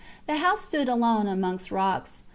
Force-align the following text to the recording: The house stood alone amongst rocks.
The 0.25 0.37
house 0.37 0.61
stood 0.61 0.89
alone 0.89 1.27
amongst 1.27 1.69
rocks. 1.71 2.23